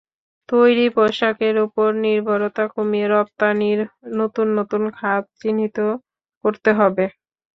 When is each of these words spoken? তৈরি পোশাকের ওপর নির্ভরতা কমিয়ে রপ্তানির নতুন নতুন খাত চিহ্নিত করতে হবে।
তৈরি 0.49 0.85
পোশাকের 0.95 1.55
ওপর 1.65 1.89
নির্ভরতা 2.03 2.65
কমিয়ে 2.73 3.07
রপ্তানির 3.09 3.79
নতুন 4.17 4.47
নতুন 4.57 4.83
খাত 4.97 5.23
চিহ্নিত 5.39 5.77
করতে 6.45 6.69
হবে। 6.79 7.05